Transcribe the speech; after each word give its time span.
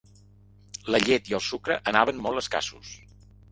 La 0.95 1.01
llet 1.03 1.29
i 1.33 1.37
el 1.39 1.45
sucre 1.49 1.79
anaven 1.93 2.25
molt 2.25 2.43
escassos 2.45 2.99